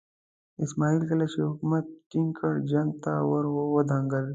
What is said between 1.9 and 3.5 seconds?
ټینګ کړ جنګ ته ور